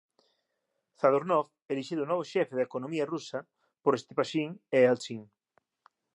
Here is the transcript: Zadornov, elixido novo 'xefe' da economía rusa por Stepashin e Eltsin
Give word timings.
Zadornov, 1.01 1.45
elixido 1.73 2.03
novo 2.07 2.23
'xefe' 2.29 2.57
da 2.59 2.67
economía 2.69 3.09
rusa 3.13 3.39
por 3.83 3.93
Stepashin 4.01 4.49
e 4.75 4.77
Eltsin 4.91 5.21